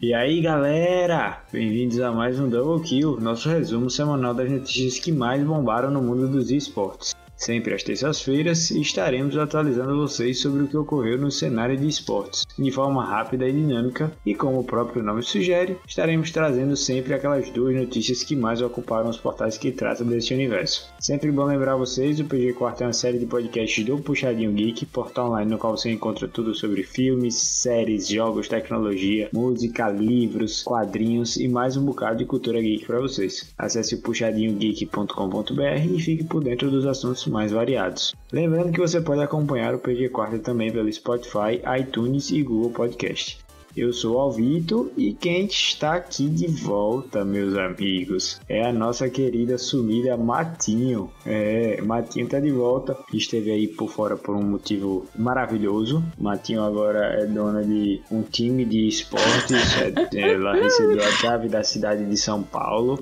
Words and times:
E 0.00 0.14
aí 0.14 0.40
galera, 0.40 1.42
bem-vindos 1.52 1.98
a 1.98 2.12
mais 2.12 2.38
um 2.38 2.48
Double 2.48 2.86
Kill, 2.88 3.20
nosso 3.20 3.48
resumo 3.48 3.90
semanal 3.90 4.32
das 4.32 4.48
notícias 4.48 5.00
que 5.00 5.10
mais 5.10 5.42
bombaram 5.42 5.90
no 5.90 6.00
mundo 6.00 6.28
dos 6.28 6.52
esportes. 6.52 7.16
Sempre 7.42 7.74
às 7.74 7.82
terças-feiras 7.82 8.70
estaremos 8.70 9.36
atualizando 9.36 9.96
vocês 9.96 10.38
sobre 10.38 10.62
o 10.62 10.68
que 10.68 10.76
ocorreu 10.76 11.18
no 11.18 11.28
cenário 11.28 11.76
de 11.76 11.88
esportes, 11.88 12.46
de 12.56 12.70
forma 12.70 13.04
rápida 13.04 13.48
e 13.48 13.52
dinâmica, 13.52 14.12
e 14.24 14.32
como 14.32 14.60
o 14.60 14.64
próprio 14.64 15.02
nome 15.02 15.24
sugere, 15.24 15.76
estaremos 15.84 16.30
trazendo 16.30 16.76
sempre 16.76 17.14
aquelas 17.14 17.50
duas 17.50 17.74
notícias 17.74 18.22
que 18.22 18.36
mais 18.36 18.62
ocuparam 18.62 19.10
os 19.10 19.16
portais 19.16 19.58
que 19.58 19.72
tratam 19.72 20.06
desse 20.06 20.32
universo. 20.32 20.88
Sempre 21.00 21.32
bom 21.32 21.46
lembrar 21.46 21.74
vocês, 21.74 22.20
o 22.20 22.24
PG 22.24 22.52
Quarto 22.52 22.82
é 22.82 22.86
uma 22.86 22.92
série 22.92 23.18
de 23.18 23.26
podcasts 23.26 23.84
do 23.84 23.98
Puxadinho 23.98 24.52
Geek, 24.52 24.86
portal 24.86 25.30
online 25.30 25.50
no 25.50 25.58
qual 25.58 25.76
você 25.76 25.90
encontra 25.90 26.28
tudo 26.28 26.54
sobre 26.54 26.84
filmes, 26.84 27.34
séries, 27.34 28.06
jogos, 28.06 28.46
tecnologia, 28.46 29.28
música, 29.34 29.90
livros, 29.90 30.62
quadrinhos 30.62 31.36
e 31.36 31.48
mais 31.48 31.76
um 31.76 31.84
bocado 31.84 32.18
de 32.18 32.24
cultura 32.24 32.62
geek 32.62 32.86
para 32.86 33.00
vocês. 33.00 33.52
Acesse 33.58 33.96
puxadinhogeek.com.br 33.96 35.92
e 35.92 36.00
fique 36.00 36.22
por 36.22 36.44
dentro 36.44 36.70
dos 36.70 36.86
assuntos 36.86 37.31
mais 37.32 37.50
variados. 37.50 38.14
Lembrando 38.30 38.72
que 38.72 38.80
você 38.80 39.00
pode 39.00 39.22
acompanhar 39.22 39.74
o 39.74 39.78
PG 39.78 40.10
Quarta 40.10 40.38
também 40.38 40.70
pelo 40.70 40.92
Spotify, 40.92 41.60
iTunes 41.80 42.30
e 42.30 42.42
Google 42.42 42.70
Podcast. 42.70 43.42
Eu 43.74 43.90
sou 43.90 44.20
Alvito 44.20 44.92
e 44.98 45.14
quem 45.14 45.46
está 45.46 45.94
aqui 45.94 46.28
de 46.28 46.46
volta, 46.46 47.24
meus 47.24 47.56
amigos, 47.56 48.38
é 48.46 48.66
a 48.66 48.70
nossa 48.70 49.08
querida 49.08 49.56
sumida 49.56 50.14
Matinho. 50.14 51.10
É, 51.24 51.80
Matinho 51.80 52.28
tá 52.28 52.38
de 52.38 52.50
volta, 52.50 52.94
esteve 53.14 53.50
aí 53.50 53.66
por 53.66 53.88
fora 53.88 54.14
por 54.14 54.36
um 54.36 54.42
motivo 54.42 55.06
maravilhoso. 55.16 56.04
Matinho 56.18 56.62
agora 56.62 57.22
é 57.22 57.24
dona 57.24 57.64
de 57.64 58.02
um 58.10 58.20
time 58.20 58.66
de 58.66 58.88
esportes, 58.88 59.74
é, 60.14 60.32
ela 60.32 60.52
recebeu 60.54 61.02
a 61.02 61.10
chave 61.10 61.48
da 61.48 61.64
cidade 61.64 62.04
de 62.04 62.16
São 62.18 62.42
Paulo. 62.42 62.98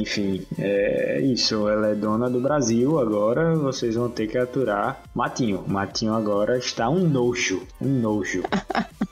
Enfim, 0.00 0.44
é 0.58 1.20
isso. 1.20 1.68
Ela 1.68 1.88
é 1.88 1.94
dona 1.94 2.28
do 2.28 2.40
Brasil. 2.40 2.98
Agora 2.98 3.54
vocês 3.56 3.94
vão 3.94 4.10
ter 4.10 4.26
que 4.26 4.36
aturar 4.36 5.02
Matinho. 5.14 5.64
Matinho 5.66 6.14
agora 6.14 6.58
está 6.58 6.88
um 6.88 7.08
nojo. 7.08 7.66
Um 7.80 8.00
nojo. 8.00 8.42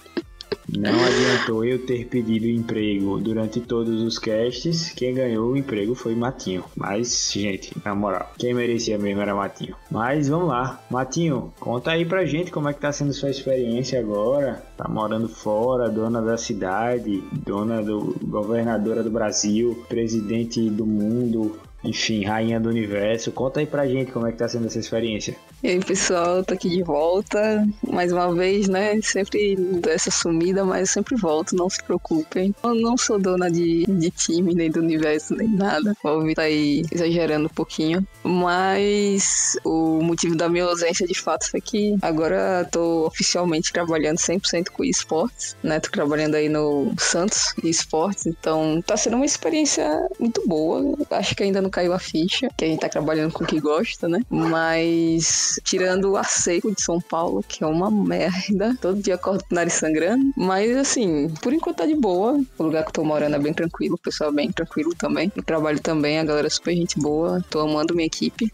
Não 0.68 1.04
adiantou 1.04 1.64
eu 1.64 1.86
ter 1.86 2.06
pedido 2.06 2.46
emprego 2.46 3.18
durante 3.18 3.60
todos 3.60 4.02
os 4.02 4.18
casts. 4.18 4.90
Quem 4.90 5.14
ganhou 5.14 5.52
o 5.52 5.56
emprego 5.56 5.94
foi 5.94 6.14
Matinho. 6.14 6.64
Mas, 6.74 7.30
gente, 7.32 7.72
na 7.84 7.94
moral, 7.94 8.32
quem 8.38 8.52
merecia 8.52 8.98
mesmo 8.98 9.22
era 9.22 9.34
Matinho. 9.34 9.76
Mas 9.90 10.28
vamos 10.28 10.48
lá. 10.48 10.80
Matinho, 10.90 11.52
conta 11.60 11.92
aí 11.92 12.04
pra 12.04 12.24
gente 12.24 12.50
como 12.50 12.68
é 12.68 12.72
que 12.72 12.80
tá 12.80 12.92
sendo 12.92 13.12
sua 13.12 13.30
experiência 13.30 14.00
agora. 14.00 14.64
Tá 14.76 14.88
morando 14.88 15.28
fora, 15.28 15.88
dona 15.88 16.20
da 16.20 16.36
cidade, 16.36 17.22
dona 17.32 17.82
do 17.82 18.16
governadora 18.22 19.02
do 19.02 19.10
Brasil, 19.10 19.84
presidente 19.88 20.68
do 20.68 20.84
mundo, 20.84 21.56
enfim, 21.86 22.24
rainha 22.24 22.60
do 22.60 22.68
universo. 22.68 23.32
Conta 23.32 23.60
aí 23.60 23.66
pra 23.66 23.86
gente 23.86 24.12
como 24.12 24.26
é 24.26 24.32
que 24.32 24.38
tá 24.38 24.48
sendo 24.48 24.66
essa 24.66 24.78
experiência. 24.78 25.36
E 25.62 25.68
aí, 25.68 25.80
pessoal, 25.80 26.44
tô 26.44 26.54
aqui 26.54 26.68
de 26.68 26.82
volta. 26.82 27.66
Mais 27.88 28.12
uma 28.12 28.34
vez, 28.34 28.68
né? 28.68 29.00
Sempre 29.02 29.56
dou 29.56 29.92
essa 29.92 30.10
sumida, 30.10 30.64
mas 30.64 30.80
eu 30.80 30.86
sempre 30.86 31.16
volto, 31.16 31.56
não 31.56 31.70
se 31.70 31.82
preocupem. 31.82 32.54
Eu 32.62 32.74
não 32.74 32.96
sou 32.96 33.18
dona 33.18 33.50
de, 33.50 33.84
de 33.86 34.10
time, 34.10 34.54
nem 34.54 34.70
do 34.70 34.80
universo, 34.80 35.34
nem 35.34 35.48
nada. 35.48 35.96
O 36.02 36.08
Alvi 36.08 36.34
tá 36.34 36.42
aí 36.42 36.82
exagerando 36.92 37.46
um 37.46 37.54
pouquinho. 37.54 38.06
Mas 38.22 39.56
o 39.64 40.02
motivo 40.02 40.36
da 40.36 40.48
minha 40.48 40.64
ausência, 40.64 41.06
de 41.06 41.18
fato, 41.18 41.50
foi 41.50 41.60
que 41.60 41.96
agora 42.02 42.68
tô 42.70 43.06
oficialmente 43.06 43.72
trabalhando 43.72 44.18
100% 44.18 44.70
com 44.70 44.84
esportes, 44.84 45.56
né? 45.62 45.80
Tô 45.80 45.90
trabalhando 45.90 46.34
aí 46.34 46.48
no 46.48 46.92
Santos 46.98 47.54
Esportes, 47.62 48.26
então 48.26 48.82
tá 48.86 48.96
sendo 48.96 49.16
uma 49.16 49.26
experiência 49.26 49.86
muito 50.18 50.46
boa. 50.46 50.96
Acho 51.10 51.34
que 51.34 51.42
ainda 51.42 51.62
não 51.62 51.70
caiu 51.76 51.92
a 51.92 51.98
ficha, 51.98 52.48
que 52.56 52.64
a 52.64 52.68
gente 52.68 52.80
tá 52.80 52.88
trabalhando 52.88 53.32
com 53.32 53.44
o 53.44 53.46
que 53.46 53.60
gosta, 53.60 54.08
né? 54.08 54.20
Mas 54.30 55.60
tirando 55.62 56.12
o 56.12 56.16
a 56.16 56.24
seco 56.24 56.74
de 56.74 56.80
São 56.80 56.98
Paulo, 56.98 57.44
que 57.46 57.62
é 57.62 57.66
uma 57.66 57.90
merda, 57.90 58.74
todo 58.80 59.02
dia 59.02 59.16
acordo 59.16 59.44
com 59.44 59.54
o 59.54 59.56
nariz 59.56 59.74
sangrando. 59.74 60.32
Mas 60.36 60.74
assim, 60.76 61.28
por 61.42 61.52
enquanto 61.52 61.76
tá 61.76 61.86
de 61.86 61.94
boa. 61.94 62.40
O 62.58 62.62
lugar 62.62 62.82
que 62.82 62.88
eu 62.88 62.94
tô 62.94 63.04
morando 63.04 63.36
é 63.36 63.38
bem 63.38 63.52
tranquilo, 63.52 63.96
o 63.96 63.98
pessoal 63.98 64.30
é 64.30 64.32
bem 64.32 64.50
tranquilo 64.50 64.94
também. 64.94 65.30
O 65.36 65.42
trabalho 65.42 65.78
também, 65.78 66.18
a 66.18 66.24
galera 66.24 66.46
é 66.46 66.50
super 66.50 66.74
gente 66.74 66.98
boa. 66.98 67.44
Tô 67.50 67.60
amando 67.60 67.94
minha 67.94 68.06
equipe. 68.06 68.50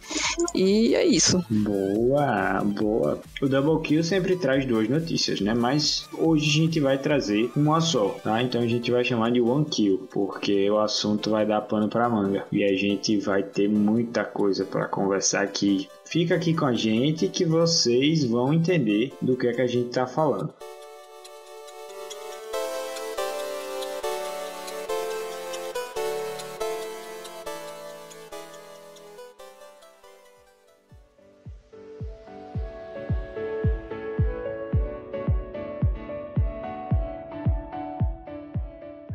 E 0.53 0.95
é 0.97 1.07
isso. 1.07 1.45
Boa, 1.49 2.61
boa. 2.65 3.21
O 3.41 3.49
Double 3.49 3.81
Kill 3.83 4.03
sempre 4.03 4.37
traz 4.37 4.67
duas 4.67 4.89
notícias, 4.89 5.41
né? 5.41 5.55
Mas 5.55 6.09
hoje 6.19 6.49
a 6.49 6.63
gente 6.65 6.81
vai 6.81 6.99
trazer 6.99 7.53
uma 7.55 7.81
só, 7.81 8.09
tá? 8.25 8.43
Então 8.43 8.61
a 8.61 8.67
gente 8.67 8.91
vai 8.91 9.05
chamar 9.05 9.31
de 9.31 9.41
One 9.41 9.65
Kill, 9.65 10.09
porque 10.11 10.69
o 10.69 10.79
assunto 10.79 11.31
vai 11.31 11.47
dar 11.47 11.61
pano 11.61 11.89
pra 11.89 12.09
manga. 12.09 12.45
E 12.51 12.65
a 12.65 12.77
gente 12.77 13.02
vai 13.19 13.43
ter 13.43 13.69
muita 13.69 14.25
coisa 14.25 14.65
para 14.65 14.87
conversar 14.87 15.43
aqui. 15.43 15.89
Fica 16.05 16.35
aqui 16.35 16.55
com 16.55 16.67
a 16.67 16.73
gente 16.73 17.29
que 17.29 17.45
vocês 17.45 18.25
vão 18.25 18.53
entender 18.55 19.13
do 19.21 19.37
que 19.37 19.47
é 19.47 19.53
que 19.53 19.61
a 19.61 19.67
gente 19.67 19.91
tá 19.91 20.07
falando. 20.07 20.53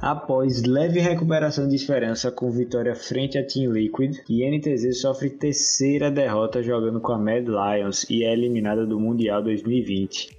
Após 0.10 0.64
leve 0.64 1.02
recuperação 1.02 1.68
de 1.68 1.76
esperança 1.76 2.32
com 2.32 2.50
vitória 2.50 2.96
frente 2.96 3.38
a 3.38 3.46
Team 3.46 3.74
Liquid, 3.74 4.20
INTZ 4.30 5.02
sofre 5.02 5.30
terceira 5.30 6.10
derrota 6.10 6.64
jogando 6.64 7.02
com 7.02 7.12
a 7.12 7.18
Mad 7.18 7.46
Lions 7.46 8.10
e 8.10 8.24
é 8.24 8.32
eliminada 8.32 8.86
do 8.86 8.98
Mundial 8.98 9.44
2020. 9.44 10.30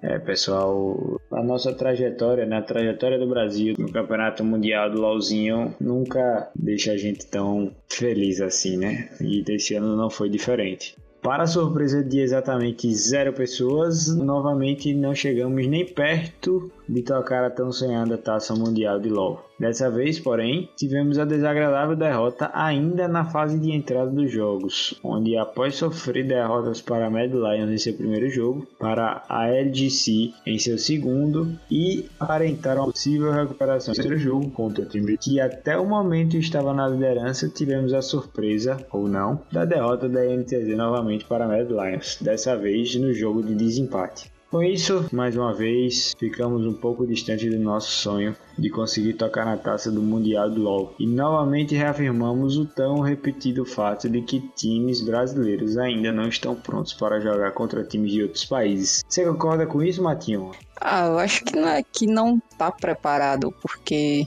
É, 0.00 0.18
pessoal, 0.18 1.20
a 1.30 1.42
nossa 1.42 1.74
trajetória, 1.74 2.46
na 2.46 2.60
né, 2.60 2.62
trajetória 2.62 3.18
do 3.18 3.28
Brasil 3.28 3.74
no 3.78 3.92
Campeonato 3.92 4.42
Mundial 4.42 4.90
do 4.90 4.98
LoLzinho, 4.98 5.74
nunca 5.78 6.50
deixa 6.56 6.92
a 6.92 6.96
gente 6.96 7.26
tão 7.26 7.70
feliz 7.86 8.40
assim, 8.40 8.78
né? 8.78 9.10
E 9.20 9.42
desse 9.42 9.74
ano 9.74 9.94
não 9.94 10.08
foi 10.08 10.30
diferente. 10.30 10.96
Para 11.20 11.46
surpresa 11.46 12.02
de 12.02 12.20
exatamente 12.20 12.90
zero 12.94 13.34
pessoas, 13.34 14.08
novamente 14.08 14.94
não 14.94 15.14
chegamos 15.14 15.66
nem 15.66 15.84
perto 15.84 16.72
de 16.88 17.02
tocar 17.02 17.44
a 17.44 17.50
tão 17.50 17.70
sonhada 17.70 18.16
taça 18.16 18.54
mundial 18.54 18.98
de 18.98 19.08
LoL. 19.08 19.44
Dessa 19.58 19.90
vez, 19.90 20.20
porém, 20.20 20.70
tivemos 20.76 21.18
a 21.18 21.24
desagradável 21.24 21.96
derrota 21.96 22.48
ainda 22.54 23.08
na 23.08 23.24
fase 23.24 23.58
de 23.58 23.72
entrada 23.72 24.10
dos 24.10 24.30
jogos, 24.30 24.98
onde 25.02 25.36
após 25.36 25.74
sofrer 25.74 26.24
derrotas 26.26 26.80
para 26.80 27.06
a 27.06 27.10
Mad 27.10 27.32
Lions 27.32 27.70
em 27.70 27.78
seu 27.78 27.94
primeiro 27.94 28.30
jogo, 28.30 28.66
para 28.78 29.24
a 29.28 29.48
LGC 29.48 30.32
em 30.46 30.58
seu 30.58 30.78
segundo 30.78 31.58
e 31.68 32.06
aparentar 32.20 32.76
uma 32.76 32.92
possível 32.92 33.32
recuperação 33.32 33.92
em 33.92 34.00
seu 34.00 34.16
jogo 34.16 34.48
contra 34.50 34.84
o 34.84 34.88
time 34.88 35.18
que 35.18 35.40
até 35.40 35.76
o 35.76 35.84
momento 35.84 36.36
estava 36.36 36.72
na 36.72 36.86
liderança, 36.86 37.48
tivemos 37.48 37.92
a 37.92 38.00
surpresa, 38.00 38.76
ou 38.92 39.08
não, 39.08 39.42
da 39.50 39.64
derrota 39.64 40.08
da 40.08 40.24
NTZ 40.24 40.76
novamente 40.76 41.24
para 41.24 41.44
a 41.44 41.48
Mad 41.48 41.68
Lions, 41.68 42.18
dessa 42.20 42.56
vez 42.56 42.94
no 42.94 43.12
jogo 43.12 43.42
de 43.42 43.54
desempate. 43.54 44.37
Com 44.50 44.62
isso, 44.62 45.06
mais 45.12 45.36
uma 45.36 45.52
vez, 45.52 46.14
ficamos 46.18 46.66
um 46.66 46.72
pouco 46.72 47.06
distante 47.06 47.50
do 47.50 47.58
nosso 47.58 47.90
sonho 47.90 48.34
de 48.58 48.70
conseguir 48.70 49.14
tocar 49.14 49.44
na 49.44 49.56
taça 49.56 49.90
do 49.90 50.02
Mundial 50.02 50.50
do 50.50 50.62
LoL. 50.62 50.94
E 50.98 51.06
novamente 51.06 51.74
reafirmamos 51.74 52.56
o 52.56 52.64
tão 52.64 53.00
repetido 53.00 53.64
fato 53.64 54.08
de 54.08 54.22
que 54.22 54.40
times 54.56 55.00
brasileiros 55.00 55.76
ainda 55.76 56.12
não 56.12 56.28
estão 56.28 56.54
prontos 56.54 56.92
para 56.92 57.20
jogar 57.20 57.52
contra 57.52 57.84
times 57.84 58.12
de 58.12 58.22
outros 58.22 58.44
países. 58.44 59.04
Você 59.08 59.24
concorda 59.24 59.66
com 59.66 59.82
isso, 59.82 60.02
Matinho? 60.02 60.50
Ah, 60.80 61.06
eu 61.06 61.18
acho 61.18 61.44
que 61.44 61.56
não 61.56 61.68
é 61.68 61.82
que 61.82 62.06
não 62.06 62.40
tá 62.56 62.70
preparado, 62.70 63.52
porque 63.60 64.24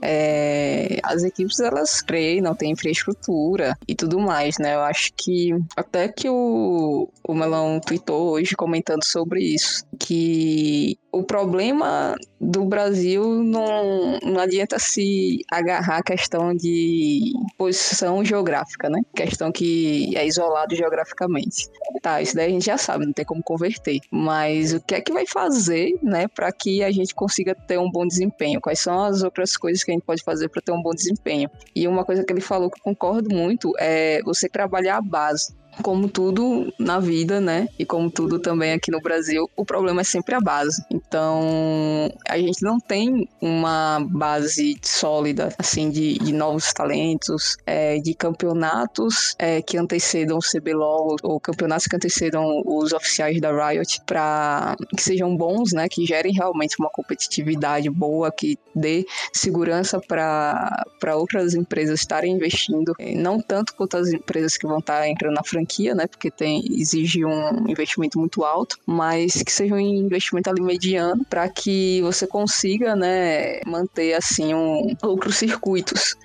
é, 0.00 0.98
as 1.02 1.22
equipes 1.22 1.60
elas 1.60 2.02
treinam, 2.06 2.54
tem 2.54 2.72
infraestrutura 2.72 3.76
e 3.86 3.94
tudo 3.94 4.18
mais, 4.18 4.56
né? 4.58 4.74
Eu 4.74 4.80
acho 4.80 5.12
que 5.14 5.50
até 5.76 6.08
que 6.08 6.28
o, 6.28 7.08
o 7.26 7.34
Melão 7.34 7.80
tweetou 7.80 8.32
hoje 8.32 8.56
comentando 8.56 9.04
sobre 9.04 9.40
isso, 9.42 9.84
que 9.98 10.98
o 11.14 11.22
problema 11.22 12.16
do 12.40 12.64
Brasil 12.64 13.42
não, 13.42 14.18
não 14.22 14.40
adianta 14.40 14.78
se 14.78 15.38
agarrar 15.50 15.98
à 15.98 16.02
questão 16.02 16.54
de 16.54 17.32
posição 17.56 18.24
geográfica, 18.24 18.90
né? 18.90 19.00
Questão 19.14 19.52
que 19.52 20.16
é 20.16 20.26
isolado 20.26 20.74
geograficamente. 20.74 21.68
Tá, 22.02 22.20
isso 22.20 22.34
daí 22.34 22.48
a 22.48 22.50
gente 22.50 22.66
já 22.66 22.76
sabe, 22.76 23.06
não 23.06 23.12
tem 23.12 23.24
como 23.24 23.42
converter. 23.42 24.00
Mas 24.10 24.72
o 24.72 24.80
que 24.80 24.94
é 24.94 25.00
que 25.00 25.12
vai 25.12 25.24
fazer, 25.26 25.96
né, 26.02 26.26
para 26.28 26.50
que 26.52 26.82
a 26.82 26.90
gente 26.90 27.14
consiga 27.14 27.54
ter 27.54 27.78
um 27.78 27.90
bom 27.90 28.06
desempenho? 28.06 28.60
Quais 28.60 28.80
são 28.80 29.04
as 29.04 29.22
outras 29.22 29.56
coisas 29.56 29.84
que 29.84 29.90
a 29.90 29.94
gente 29.94 30.04
pode 30.04 30.22
fazer 30.22 30.48
para 30.48 30.60
ter 30.60 30.72
um 30.72 30.82
bom 30.82 30.90
desempenho? 30.90 31.48
E 31.74 31.86
uma 31.86 32.04
coisa 32.04 32.24
que 32.24 32.32
ele 32.32 32.40
falou 32.40 32.70
que 32.70 32.78
eu 32.78 32.84
concordo 32.84 33.34
muito 33.34 33.72
é 33.78 34.20
você 34.22 34.48
trabalhar 34.48 34.96
a 34.96 35.02
base 35.02 35.54
como 35.82 36.08
tudo 36.08 36.72
na 36.78 36.98
vida, 36.98 37.40
né? 37.40 37.68
E 37.78 37.84
como 37.84 38.10
tudo 38.10 38.38
também 38.38 38.72
aqui 38.72 38.90
no 38.90 39.00
Brasil, 39.00 39.48
o 39.56 39.64
problema 39.64 40.00
é 40.00 40.04
sempre 40.04 40.34
a 40.34 40.40
base. 40.40 40.82
Então, 40.90 42.10
a 42.28 42.38
gente 42.38 42.62
não 42.62 42.78
tem 42.78 43.28
uma 43.40 44.00
base 44.10 44.76
sólida, 44.82 45.54
assim, 45.58 45.90
de, 45.90 46.18
de 46.18 46.32
novos 46.32 46.72
talentos, 46.72 47.56
é, 47.66 47.98
de 47.98 48.14
campeonatos 48.14 49.34
é, 49.38 49.62
que 49.62 49.76
antecedam 49.76 50.38
o 50.38 50.40
CBLOL, 50.40 51.16
ou 51.22 51.40
campeonatos 51.40 51.86
que 51.86 51.96
antecedam 51.96 52.62
os 52.64 52.92
oficiais 52.92 53.40
da 53.40 53.50
Riot, 53.50 54.00
para 54.06 54.76
que 54.96 55.02
sejam 55.02 55.36
bons, 55.36 55.72
né? 55.72 55.88
Que 55.88 56.06
gerem 56.06 56.32
realmente 56.32 56.76
uma 56.78 56.90
competitividade 56.90 57.88
boa, 57.90 58.30
que 58.30 58.58
dê 58.74 59.06
segurança 59.32 60.00
para 60.00 61.16
outras 61.16 61.54
empresas 61.54 62.00
estarem 62.00 62.34
investindo, 62.34 62.94
não 63.16 63.40
tanto 63.40 63.74
quanto 63.74 63.96
as 63.96 64.08
empresas 64.08 64.56
que 64.56 64.66
vão 64.66 64.78
estar 64.78 65.08
entrando 65.08 65.34
na 65.34 65.42
franquia, 65.44 65.63
né? 65.94 66.06
Porque 66.06 66.30
tem, 66.30 66.64
exige 66.70 67.24
um 67.24 67.68
investimento 67.68 68.18
muito 68.18 68.44
alto, 68.44 68.76
mas 68.86 69.42
que 69.42 69.52
seja 69.52 69.74
um 69.74 69.78
investimento 69.78 70.50
ali 70.50 70.60
mediano 70.60 71.24
para 71.24 71.48
que 71.48 72.00
você 72.02 72.26
consiga, 72.26 72.94
né, 72.96 73.60
manter 73.66 74.14
assim 74.14 74.54
um 74.54 74.94
outros 75.02 75.36
circuitos. 75.36 76.16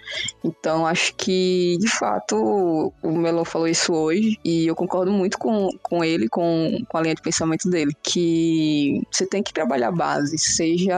Então 0.43 0.85
acho 0.85 1.13
que 1.15 1.77
de 1.79 1.87
fato 1.87 2.93
o 3.01 3.11
Melo 3.11 3.45
falou 3.45 3.67
isso 3.67 3.93
hoje 3.93 4.37
e 4.43 4.67
eu 4.67 4.75
concordo 4.75 5.11
muito 5.11 5.37
com, 5.37 5.69
com 5.81 6.03
ele, 6.03 6.27
com, 6.27 6.79
com 6.87 6.97
a 6.97 7.01
linha 7.01 7.15
de 7.15 7.21
pensamento 7.21 7.69
dele, 7.69 7.93
que 8.01 9.01
você 9.11 9.25
tem 9.25 9.43
que 9.43 9.53
trabalhar 9.53 9.89
a 9.89 9.91
base, 9.91 10.37
seja 10.37 10.97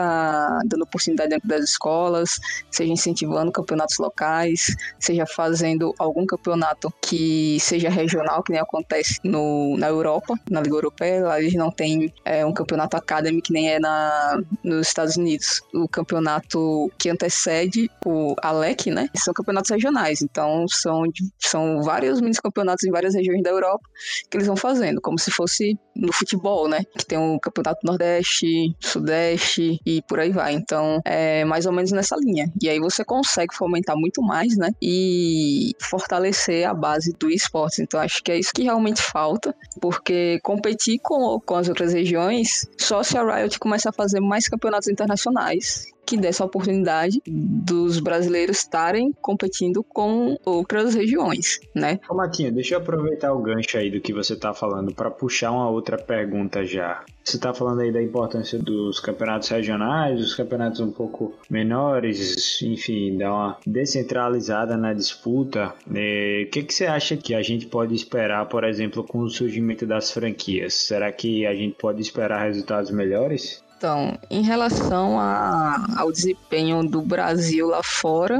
dando 0.66 0.84
oportunidade 0.84 1.30
dentro 1.30 1.48
das 1.48 1.64
escolas, 1.64 2.40
seja 2.70 2.92
incentivando 2.92 3.52
campeonatos 3.52 3.98
locais, 3.98 4.76
seja 5.00 5.26
fazendo 5.26 5.94
algum 5.98 6.26
campeonato 6.26 6.94
que 7.02 7.58
seja 7.60 7.90
regional, 7.90 8.31
que 8.44 8.52
nem 8.52 8.62
acontece 8.62 9.20
no, 9.24 9.76
na 9.78 9.88
Europa, 9.88 10.36
na 10.50 10.62
Liga 10.62 10.76
Europeia. 10.76 11.24
Lá 11.24 11.40
eles 11.40 11.54
não 11.54 11.72
têm 11.72 12.14
é, 12.26 12.46
um 12.46 12.54
campeonato 12.54 12.98
academy 12.98 13.42
que 13.42 13.54
nem 13.54 13.70
é 13.70 13.80
na, 13.80 14.42
nos 14.64 14.88
Estados 14.88 15.18
Unidos. 15.18 15.62
O 15.74 15.88
campeonato 15.88 16.92
que 16.98 17.10
antecede 17.10 17.90
o 18.06 18.36
ALEC, 18.42 18.92
né? 18.92 19.10
São 19.16 19.34
campeonatos 19.34 19.72
regionais. 19.72 20.22
Então 20.22 20.66
são, 20.68 21.04
são 21.40 21.82
vários 21.82 22.22
mini 22.22 22.32
campeonatos 22.42 22.84
em 22.84 22.92
várias 22.92 23.14
regiões 23.14 23.44
da 23.44 23.50
Europa 23.50 23.88
que 24.30 24.38
eles 24.38 24.48
vão 24.48 24.56
fazendo, 24.56 25.02
como 25.02 25.20
se 25.20 25.32
fosse 25.32 25.78
no 25.96 26.12
futebol, 26.14 26.68
né? 26.68 26.84
Que 26.98 27.06
tem 27.06 27.18
o 27.18 27.34
um 27.34 27.40
campeonato 27.40 27.86
Nordeste, 27.86 28.76
Sudeste 28.80 29.80
e 29.86 30.02
por 30.04 30.20
aí 30.20 30.32
vai. 30.32 30.54
Então 30.54 31.00
é 31.06 31.44
mais 31.46 31.66
ou 31.66 31.72
menos 31.72 31.92
nessa 31.92 32.16
linha. 32.18 32.52
E 32.62 32.70
aí 32.70 32.80
você 32.80 33.04
consegue 33.04 33.56
fomentar 33.56 33.96
muito 33.98 34.22
mais, 34.22 34.58
né? 34.58 34.72
E 34.82 35.74
fortalecer 35.80 36.68
a 36.68 36.74
base 36.74 37.14
do 37.20 37.30
esporte. 37.30 37.82
Então 37.82 38.00
acho 38.00 38.24
que 38.24 38.32
é 38.32 38.40
isso 38.40 38.52
que 38.54 38.64
realmente 38.64 39.02
falta, 39.02 39.56
porque 39.80 40.40
competir 40.44 41.00
com, 41.02 41.40
com 41.40 41.56
as 41.56 41.68
outras 41.68 41.94
regiões, 41.94 42.68
só 42.78 43.04
se 43.04 43.18
a 43.18 43.24
Riot 43.24 43.60
começar 43.60 43.90
a 43.90 43.94
fazer 43.94 44.20
mais 44.20 44.48
campeonatos 44.48 44.88
internacionais 44.88 45.92
que 46.12 46.18
dê 46.18 46.28
essa 46.28 46.44
oportunidade 46.44 47.22
dos 47.26 48.02
brasileiros 48.02 48.58
estarem 48.58 49.14
competindo 49.22 49.82
com 49.82 50.38
outras 50.44 50.94
regiões, 50.94 51.62
né? 51.74 52.02
Ô, 52.10 52.16
Matinho, 52.16 52.52
deixa 52.52 52.76
eu 52.76 52.80
aproveitar 52.80 53.32
o 53.32 53.42
gancho 53.42 53.78
aí 53.78 53.90
do 53.90 54.02
que 54.02 54.12
você 54.12 54.34
está 54.34 54.54
falando 54.54 54.94
para 54.94 55.10
puxar 55.10 55.52
uma 55.52 55.70
outra 55.70 55.98
pergunta 55.98 56.66
já. 56.66 57.02
Você 57.24 57.38
está 57.38 57.54
falando 57.54 57.80
aí 57.80 57.94
da 57.94 58.04
importância 58.04 58.60
dos 58.60 59.00
campeonatos 59.00 59.48
regionais, 59.48 60.20
dos 60.20 60.36
campeonatos 60.36 60.82
um 60.82 60.92
pouco 60.92 61.34
menores, 61.50 62.62
enfim, 62.62 63.18
dar 63.18 63.32
uma 63.32 63.58
descentralizada 63.66 64.76
na 64.76 64.94
disputa. 64.94 65.74
É, 65.96 66.44
o 66.46 66.52
que, 66.52 66.64
que 66.64 66.74
você 66.74 66.88
acha 66.88 67.16
que 67.16 67.34
a 67.34 67.42
gente 67.42 67.68
pode 67.68 67.96
esperar, 67.96 68.50
por 68.50 68.66
exemplo, 68.66 69.02
com 69.02 69.20
o 69.20 69.30
surgimento 69.30 69.86
das 69.86 70.12
franquias? 70.12 70.74
Será 70.74 71.10
que 71.10 71.46
a 71.46 71.56
gente 71.56 71.78
pode 71.78 72.02
esperar 72.02 72.44
resultados 72.44 72.92
melhores? 72.92 73.64
Então, 73.82 74.16
em 74.30 74.44
relação 74.44 75.20
a, 75.20 75.88
ao 75.98 76.12
desempenho 76.12 76.88
do 76.88 77.02
Brasil 77.02 77.66
lá 77.66 77.82
fora, 77.82 78.40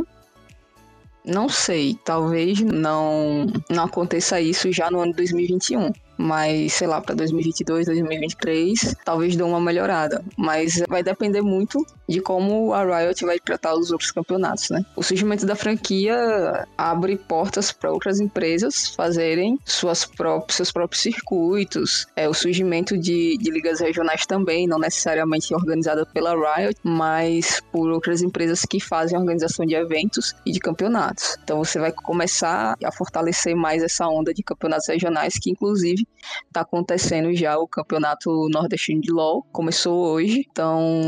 não 1.26 1.50
sei, 1.50 1.98
talvez 2.06 2.62
não, 2.62 3.48
não 3.68 3.86
aconteça 3.86 4.40
isso 4.40 4.72
já 4.72 4.92
no 4.92 5.00
ano 5.00 5.14
2021 5.14 5.92
mas 6.22 6.74
sei 6.74 6.88
lá, 6.88 7.02
para 7.02 7.16
2022, 7.16 7.88
2023, 7.88 8.96
talvez 9.04 9.36
dê 9.36 9.42
uma 9.42 9.60
melhorada. 9.60 10.24
Mas 10.38 10.82
vai 10.88 11.02
depender 11.02 11.42
muito 11.42 11.84
de 12.12 12.22
como 12.22 12.74
a 12.74 12.84
Riot 12.84 13.26
vai 13.26 13.40
tratar 13.40 13.74
os 13.74 13.92
outros 13.92 14.12
campeonatos, 14.12 14.70
né? 14.70 14.86
O 14.96 15.02
surgimento 15.02 15.46
da 15.46 15.56
franquia 15.56 16.68
abre 16.78 17.18
portas 17.18 17.72
para 17.72 17.92
outras 17.92 18.20
empresas 18.20 18.90
fazerem 18.90 19.58
suas 19.66 20.06
próprias, 20.06 20.58
seus 20.58 20.72
próprios 20.72 21.02
circuitos. 21.02 22.06
É, 22.16 22.28
o 22.28 22.34
surgimento 22.34 22.98
de, 22.98 23.38
de 23.38 23.50
ligas 23.50 23.80
regionais 23.80 24.26
também, 24.26 24.68
não 24.68 24.78
necessariamente 24.78 25.54
organizada 25.54 26.06
pela 26.06 26.36
Riot, 26.36 26.80
mas 26.84 27.62
por 27.72 27.90
outras 27.90 28.22
empresas 28.22 28.66
que 28.66 28.80
fazem 28.80 29.18
organização 29.18 29.66
de 29.66 29.76
eventos 29.76 30.36
e 30.46 30.52
de 30.52 30.60
campeonatos. 30.60 31.38
Então 31.44 31.60
você 31.60 31.80
vai 31.80 31.92
começar 31.92 32.76
a 32.84 32.92
fortalecer 32.92 33.56
mais 33.56 33.82
essa 33.82 34.08
onda 34.08 34.34
de 34.34 34.44
campeonatos 34.44 34.88
regionais 34.88 35.36
que 35.40 35.50
inclusive 35.50 36.06
Tá 36.52 36.62
acontecendo 36.62 37.34
já 37.34 37.58
o 37.58 37.68
campeonato 37.68 38.48
nordestino 38.50 39.02
de 39.02 39.12
LoL. 39.12 39.44
Começou 39.52 40.06
hoje, 40.06 40.46
então 40.52 41.02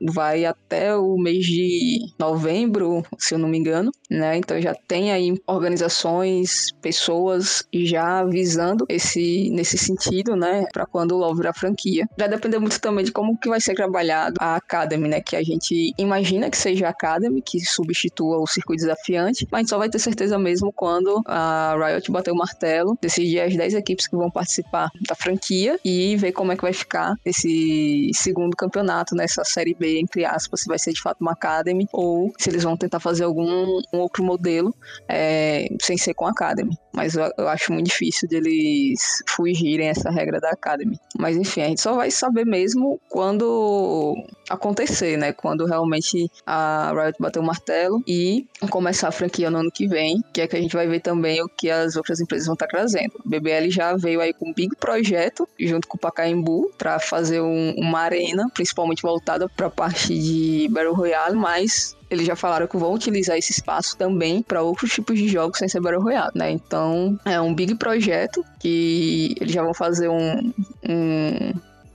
vai 0.00 0.43
até 0.46 0.96
o 0.96 1.16
mês 1.16 1.44
de 1.46 1.98
novembro, 2.18 3.04
se 3.18 3.34
eu 3.34 3.38
não 3.38 3.48
me 3.48 3.58
engano, 3.58 3.90
né? 4.10 4.36
Então 4.36 4.60
já 4.60 4.74
tem 4.74 5.12
aí 5.12 5.34
organizações, 5.46 6.72
pessoas 6.80 7.64
já 7.72 8.24
visando 8.24 8.84
esse 8.88 9.50
nesse 9.50 9.78
sentido, 9.78 10.36
né, 10.36 10.64
para 10.72 10.86
quando 10.86 11.12
o 11.12 11.18
LoL 11.18 11.34
virar 11.34 11.54
franquia. 11.54 12.06
Vai 12.18 12.28
depender 12.28 12.58
muito 12.58 12.80
também 12.80 13.04
de 13.04 13.12
como 13.12 13.38
que 13.38 13.48
vai 13.48 13.60
ser 13.60 13.74
trabalhado 13.74 14.34
a 14.40 14.56
Academy, 14.56 15.08
né, 15.08 15.20
que 15.20 15.36
a 15.36 15.42
gente 15.42 15.92
imagina 15.98 16.50
que 16.50 16.56
seja 16.56 16.86
a 16.86 16.90
Academy 16.90 17.42
que 17.42 17.60
substitua 17.60 18.38
o 18.38 18.46
circuito 18.46 18.82
desafiante, 18.82 19.46
mas 19.50 19.68
só 19.68 19.78
vai 19.78 19.88
ter 19.88 19.98
certeza 19.98 20.38
mesmo 20.38 20.72
quando 20.72 21.22
a 21.26 21.76
Riot 21.76 22.10
bater 22.10 22.32
o 22.32 22.36
martelo, 22.36 22.96
decidir 23.00 23.40
as 23.40 23.56
10 23.56 23.74
equipes 23.74 24.06
que 24.06 24.16
vão 24.16 24.30
participar 24.30 24.90
da 25.08 25.14
franquia 25.14 25.78
e 25.84 26.16
ver 26.16 26.32
como 26.32 26.52
é 26.52 26.56
que 26.56 26.62
vai 26.62 26.72
ficar 26.72 27.14
esse 27.24 28.10
segundo 28.14 28.56
campeonato 28.56 29.14
nessa 29.14 29.44
série 29.44 29.74
B, 29.74 30.00
entre 30.00 30.23
aspas, 30.24 30.60
se 30.60 30.66
vai 30.66 30.78
ser 30.78 30.92
de 30.92 31.00
fato 31.00 31.20
uma 31.20 31.32
Academy 31.32 31.88
ou 31.92 32.32
se 32.38 32.50
eles 32.50 32.62
vão 32.62 32.76
tentar 32.76 33.00
fazer 33.00 33.24
algum 33.24 33.80
um 33.92 33.98
outro 33.98 34.24
modelo 34.24 34.74
é, 35.08 35.66
sem 35.82 35.96
ser 35.96 36.14
com 36.14 36.26
a 36.26 36.30
Academy. 36.30 36.76
Mas 36.92 37.14
eu, 37.14 37.30
eu 37.36 37.48
acho 37.48 37.72
muito 37.72 37.86
difícil 37.86 38.28
deles 38.28 39.22
fugirem 39.28 39.88
essa 39.88 40.10
regra 40.10 40.40
da 40.40 40.50
Academy. 40.50 40.98
Mas 41.18 41.36
enfim, 41.36 41.62
a 41.62 41.66
gente 41.66 41.80
só 41.80 41.94
vai 41.94 42.10
saber 42.10 42.44
mesmo 42.44 43.00
quando 43.08 44.14
acontecer, 44.48 45.16
né? 45.16 45.32
Quando 45.32 45.66
realmente 45.66 46.30
a 46.46 46.92
Riot 46.92 47.16
bater 47.18 47.38
o 47.38 47.42
martelo 47.42 48.02
e 48.06 48.46
começar 48.70 49.08
a 49.08 49.12
franquia 49.12 49.50
no 49.50 49.58
ano 49.58 49.70
que 49.70 49.86
vem, 49.86 50.22
que 50.32 50.40
é 50.40 50.46
que 50.46 50.56
a 50.56 50.60
gente 50.60 50.74
vai 50.74 50.86
ver 50.86 51.00
também 51.00 51.42
o 51.42 51.48
que 51.48 51.70
as 51.70 51.96
outras 51.96 52.20
empresas 52.20 52.46
vão 52.46 52.54
estar 52.54 52.66
trazendo. 52.66 53.12
O 53.24 53.28
BBL 53.28 53.70
já 53.70 53.96
veio 53.96 54.20
aí 54.20 54.32
com 54.32 54.50
um 54.50 54.54
big 54.54 54.74
projeto 54.76 55.48
junto 55.58 55.88
com 55.88 55.96
o 55.96 56.00
Pacaembu 56.00 56.72
para 56.76 56.98
fazer 56.98 57.40
um, 57.40 57.74
uma 57.76 58.00
arena, 58.00 58.48
principalmente 58.52 59.02
voltada 59.02 59.48
para 59.48 59.66
a 59.66 59.70
parte 59.70 60.18
de 60.18 60.68
Battle 60.70 60.94
Royale, 60.94 61.36
mas 61.36 61.96
eles 62.10 62.26
já 62.26 62.36
falaram 62.36 62.66
que 62.66 62.76
vão 62.76 62.92
utilizar 62.92 63.36
esse 63.36 63.52
espaço 63.52 63.96
também 63.96 64.42
para 64.42 64.62
outros 64.62 64.92
tipos 64.92 65.18
de 65.18 65.28
jogos 65.28 65.58
sem 65.58 65.68
ser 65.68 65.80
Battle 65.80 66.02
Royale, 66.02 66.32
né? 66.34 66.50
Então, 66.50 67.18
é 67.24 67.40
um 67.40 67.54
big 67.54 67.74
projeto 67.74 68.44
que 68.60 69.34
eles 69.40 69.52
já 69.52 69.62
vão 69.62 69.74
fazer 69.74 70.08
um, 70.08 70.52
um 70.88 71.52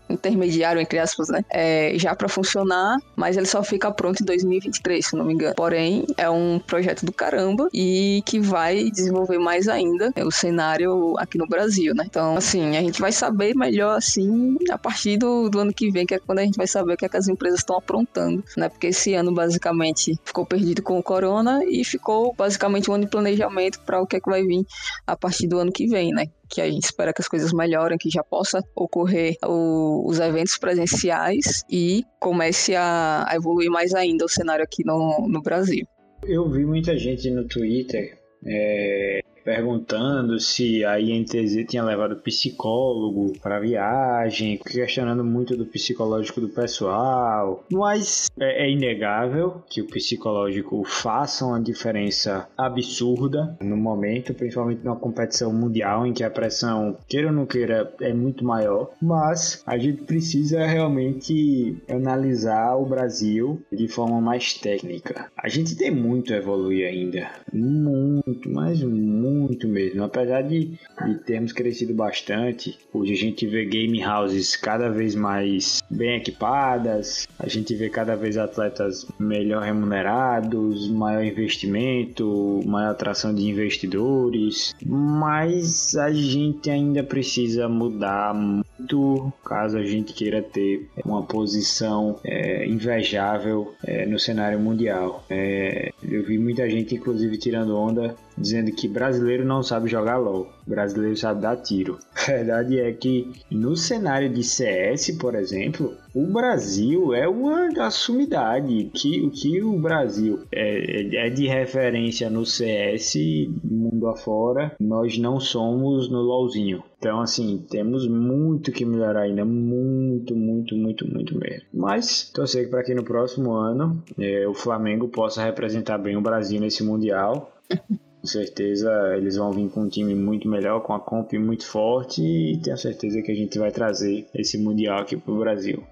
intermediário, 0.09 0.81
entre 0.81 0.99
aspas, 0.99 1.29
né? 1.29 1.43
É, 1.49 1.93
já 1.95 2.15
para 2.15 2.27
funcionar, 2.27 2.97
mas 3.15 3.37
ele 3.37 3.45
só 3.45 3.63
fica 3.63 3.91
pronto 3.91 4.21
em 4.21 4.25
2023, 4.25 5.05
se 5.05 5.15
não 5.15 5.25
me 5.25 5.33
engano. 5.33 5.55
Porém, 5.55 6.05
é 6.17 6.29
um 6.29 6.59
projeto 6.59 7.05
do 7.05 7.11
caramba 7.11 7.69
e 7.73 8.21
que 8.25 8.39
vai 8.39 8.89
desenvolver 8.89 9.37
mais 9.37 9.67
ainda 9.67 10.11
o 10.17 10.31
cenário 10.31 11.15
aqui 11.17 11.37
no 11.37 11.47
Brasil, 11.47 11.93
né? 11.93 12.05
Então, 12.07 12.35
assim, 12.35 12.77
a 12.77 12.81
gente 12.81 12.99
vai 12.99 13.11
saber 13.11 13.55
melhor, 13.55 13.97
assim, 13.97 14.57
a 14.71 14.77
partir 14.77 15.17
do, 15.17 15.49
do 15.49 15.59
ano 15.59 15.73
que 15.73 15.91
vem, 15.91 16.05
que 16.05 16.15
é 16.15 16.19
quando 16.19 16.39
a 16.39 16.43
gente 16.43 16.57
vai 16.57 16.67
saber 16.67 16.93
o 16.93 16.97
que, 16.97 17.05
é 17.05 17.09
que 17.09 17.17
as 17.17 17.27
empresas 17.27 17.59
estão 17.59 17.77
aprontando, 17.77 18.43
né? 18.57 18.69
Porque 18.69 18.87
esse 18.87 19.13
ano, 19.13 19.33
basicamente, 19.33 20.17
ficou 20.23 20.45
perdido 20.45 20.81
com 20.81 20.97
o 20.97 21.03
corona 21.03 21.61
e 21.65 21.83
ficou, 21.83 22.33
basicamente, 22.33 22.89
um 22.89 22.93
ano 22.95 23.05
de 23.05 23.11
planejamento 23.11 23.79
para 23.81 24.01
o 24.01 24.07
que 24.07 24.17
é 24.17 24.19
que 24.19 24.29
vai 24.29 24.43
vir 24.43 24.65
a 25.05 25.15
partir 25.15 25.47
do 25.47 25.59
ano 25.59 25.71
que 25.71 25.87
vem, 25.87 26.11
né? 26.11 26.27
Que 26.49 26.61
a 26.61 26.69
gente 26.69 26.83
espera 26.83 27.13
que 27.13 27.21
as 27.21 27.27
coisas 27.27 27.53
melhorem, 27.53 27.97
que 27.97 28.09
já 28.09 28.23
possa 28.23 28.63
ocorrer 28.75 29.35
o, 29.45 30.07
os 30.07 30.19
eventos 30.19 30.57
presenciais 30.57 31.63
e 31.69 32.03
comece 32.19 32.75
a, 32.75 33.25
a, 33.27 33.35
evoluir 33.35 33.69
mais 33.69 33.93
ainda 33.93 34.25
o 34.25 34.29
cenário 34.29 34.63
aqui 34.63 34.83
no, 34.85 35.27
no 35.27 35.41
Brasil. 35.41 35.85
Eu 36.23 36.49
vi 36.49 36.65
muita 36.65 36.97
gente 36.97 37.29
no 37.29 37.47
Twitter 37.47 38.19
é, 38.45 39.21
perguntando 39.43 40.39
se 40.39 40.83
a 40.83 40.99
INTZ 40.99 41.65
tinha 41.67 41.83
levado 41.83 42.17
psicólogo 42.17 43.33
para 43.41 43.59
viagem, 43.59 44.57
questionando 44.57 45.23
muito 45.23 45.55
do 45.55 45.65
psicológico 45.65 46.41
do 46.41 46.49
pessoal. 46.49 47.63
Mas 47.71 48.29
é, 48.39 48.65
é 48.65 48.71
inegável 48.71 49.63
que 49.69 49.81
o 49.81 49.87
psicológico 49.87 50.83
faça 50.83 51.45
uma 51.45 51.61
diferença 51.61 52.47
absurda 52.57 53.57
no 53.61 53.77
momento, 53.77 54.33
principalmente 54.33 54.83
numa 54.83 54.95
competição 54.95 55.53
mundial 55.53 56.05
em 56.05 56.13
que 56.13 56.23
a 56.23 56.29
pressão, 56.29 56.97
queira 57.07 57.27
ou 57.27 57.33
não 57.33 57.45
queira, 57.45 57.93
é 58.01 58.13
muito 58.13 58.43
maior. 58.43 58.91
Mas 59.01 59.63
a 59.65 59.77
gente 59.77 60.03
precisa 60.03 60.65
realmente 60.65 61.77
analisar 61.89 62.75
o 62.75 62.85
Brasil 62.85 63.61
de 63.71 63.87
forma 63.87 64.21
mais 64.21 64.53
técnica. 64.53 65.31
A 65.37 65.47
gente 65.47 65.75
tem 65.75 65.91
muito 65.91 66.33
a 66.33 66.37
evoluir 66.37 66.87
ainda. 66.87 67.29
Muito, 67.51 68.49
mas 68.49 68.83
muito 68.83 69.38
mesmo. 69.67 70.03
Apesar 70.03 70.41
de, 70.41 70.77
de 71.05 71.15
termos 71.25 71.51
crescido 71.51 71.93
bastante, 71.93 72.77
hoje 72.93 73.13
a 73.13 73.17
gente 73.17 73.45
vê 73.47 73.65
game 73.65 74.03
houses 74.05 74.55
cada 74.55 74.89
vez 74.89 75.15
mais 75.15 75.81
bem 75.89 76.17
equipadas, 76.17 77.27
a 77.37 77.47
gente 77.47 77.73
vê 77.75 77.89
cada 77.89 78.15
vez 78.15 78.37
atletas 78.37 79.07
melhor 79.19 79.63
remunerados, 79.63 80.89
maior 80.89 81.23
investimento, 81.23 82.61
maior 82.65 82.91
atração 82.91 83.33
de 83.33 83.43
investidores, 83.43 84.75
mas 84.85 85.95
a 85.95 86.11
gente 86.11 86.69
ainda 86.69 87.03
precisa 87.03 87.67
mudar 87.67 88.33
muito 88.33 89.31
caso 89.43 89.77
a 89.77 89.83
gente 89.83 90.13
queira 90.13 90.41
ter 90.41 90.87
uma 91.05 91.23
posição 91.23 92.19
é, 92.23 92.65
invejável 92.67 93.73
é, 93.83 94.05
no 94.05 94.19
cenário 94.19 94.59
mundial. 94.59 95.23
É, 95.29 95.91
eu 96.03 96.23
vi 96.23 96.37
muita 96.37 96.69
gente, 96.69 96.95
inclusive, 96.95 97.37
tirando 97.37 97.75
onda, 97.75 98.15
dizendo 98.39 98.71
que 98.71 98.87
brasileiro 98.87 99.45
não 99.45 99.61
sabe 99.61 99.89
jogar 99.89 100.17
LOL, 100.17 100.47
brasileiro 100.65 101.15
sabe 101.17 101.41
dar 101.41 101.57
tiro. 101.57 101.99
A 102.15 102.31
verdade 102.31 102.79
é 102.79 102.91
que 102.91 103.31
no 103.49 103.75
cenário 103.75 104.29
de 104.29 104.43
CS, 104.43 105.17
por 105.17 105.35
exemplo, 105.35 105.95
o 106.13 106.25
Brasil 106.25 107.13
é 107.13 107.27
uma 107.27 107.89
sumidade. 107.89 108.91
Que, 108.93 109.21
o 109.21 109.31
que 109.31 109.61
o 109.61 109.79
Brasil 109.79 110.41
é, 110.51 111.27
é 111.27 111.29
de 111.29 111.47
referência 111.47 112.29
no 112.29 112.45
CS, 112.45 113.15
mundo 113.63 114.07
afora, 114.07 114.75
nós 114.79 115.17
não 115.17 115.39
somos 115.39 116.09
no 116.09 116.21
LOLzinho. 116.21 116.83
Então, 116.97 117.21
assim, 117.21 117.65
temos 117.69 118.07
muito 118.07 118.71
que 118.71 118.85
melhorar 118.85 119.21
ainda. 119.21 119.45
Muito, 119.45 120.35
muito, 120.35 120.75
muito, 120.75 121.07
muito 121.07 121.37
mesmo. 121.37 121.65
Mas, 121.73 122.29
torcer 122.33 122.69
para 122.69 122.83
que 122.83 122.93
no 122.93 123.03
próximo 123.03 123.53
ano 123.53 124.03
é, 124.17 124.47
o 124.47 124.53
Flamengo 124.53 125.07
possa 125.07 125.43
representar 125.43 125.97
bem 125.97 126.17
o 126.17 126.21
Brasil 126.21 126.59
nesse 126.59 126.83
Mundial. 126.83 127.53
Com 128.21 128.27
certeza 128.27 128.91
eles 129.15 129.37
vão 129.37 129.51
vir 129.51 129.69
com 129.69 129.83
um 129.83 129.89
time 129.89 130.13
muito 130.13 130.47
melhor, 130.47 130.81
com 130.81 130.93
a 130.93 130.99
comp 130.99 131.31
muito 131.33 131.65
forte 131.65 132.21
e 132.21 132.59
tenho 132.61 132.77
certeza 132.77 133.21
que 133.21 133.31
a 133.31 133.35
gente 133.35 133.57
vai 133.57 133.71
trazer 133.71 134.27
esse 134.33 134.57
Mundial 134.57 134.99
aqui 134.99 135.15
pro 135.15 135.39
Brasil. 135.39 135.83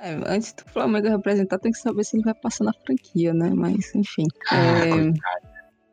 É, 0.00 0.14
antes 0.26 0.52
do 0.52 0.64
Flamengo 0.70 1.08
representar, 1.08 1.58
tem 1.58 1.70
que 1.70 1.78
saber 1.78 2.04
se 2.04 2.16
ele 2.16 2.24
vai 2.24 2.34
passar 2.34 2.64
na 2.64 2.72
franquia, 2.72 3.32
né? 3.32 3.50
Mas, 3.54 3.94
enfim. 3.94 4.26
Ah, 4.50 4.84
é... 4.84 5.12